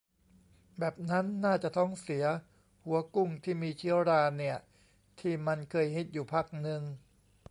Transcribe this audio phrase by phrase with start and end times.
[0.77, 2.23] แบบนั้นน่าจะท้องเสีย
[2.83, 4.57] หัวกุ้งที่มีเชื้อราเนี่ย
[5.19, 6.81] ที่มันเคยฮิตอยู่พักนึง